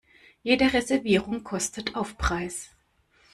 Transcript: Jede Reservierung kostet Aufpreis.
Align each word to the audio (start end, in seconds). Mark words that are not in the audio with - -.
Jede 0.41 0.73
Reservierung 0.73 1.43
kostet 1.43 1.95
Aufpreis. 1.95 2.71